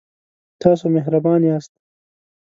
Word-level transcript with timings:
تاسو 0.61 0.85
مهربان 0.95 1.41
یاست 1.49 1.73